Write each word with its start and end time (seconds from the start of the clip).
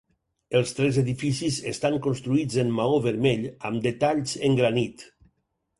Els 0.59 0.71
tres 0.77 0.97
edificis 1.01 1.59
estan 1.73 1.97
construïts 2.07 2.59
en 2.65 2.75
maó 2.81 2.99
vermell 3.05 3.47
amb 3.71 3.87
detalls 3.91 4.37
en 4.51 4.63
granit. 4.65 5.11